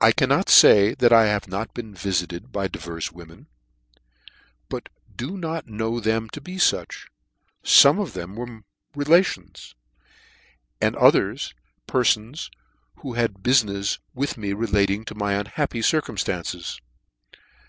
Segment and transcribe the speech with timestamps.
[0.00, 3.46] I cannot fay that I l\ave not been vifited by divers women;
[4.68, 7.06] but do not know them to be fuch:
[7.62, 8.64] fome of them were
[8.96, 9.76] relations,
[10.80, 11.36] and other
[11.86, 12.50] perfons,
[12.96, 16.80] who had bu finefs with me relating to my unhappy circuiu itances.